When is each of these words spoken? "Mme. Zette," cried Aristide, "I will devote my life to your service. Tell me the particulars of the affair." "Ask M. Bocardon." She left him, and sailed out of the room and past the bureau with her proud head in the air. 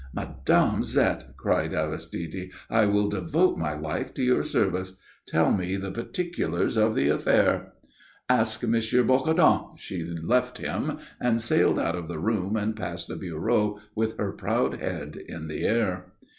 "Mme. 0.15 0.81
Zette," 0.81 1.35
cried 1.37 1.75
Aristide, 1.75 2.49
"I 2.71 2.87
will 2.87 3.07
devote 3.07 3.59
my 3.59 3.75
life 3.77 4.15
to 4.15 4.23
your 4.23 4.43
service. 4.43 4.97
Tell 5.27 5.51
me 5.51 5.75
the 5.75 5.91
particulars 5.91 6.75
of 6.75 6.95
the 6.95 7.07
affair." 7.09 7.73
"Ask 8.27 8.63
M. 8.63 8.71
Bocardon." 8.71 9.77
She 9.77 10.03
left 10.03 10.57
him, 10.57 10.97
and 11.19 11.39
sailed 11.39 11.77
out 11.77 11.95
of 11.95 12.07
the 12.07 12.17
room 12.17 12.55
and 12.55 12.75
past 12.75 13.09
the 13.09 13.15
bureau 13.15 13.77
with 13.93 14.17
her 14.17 14.31
proud 14.31 14.79
head 14.81 15.17
in 15.17 15.47
the 15.47 15.63
air. 15.65 16.07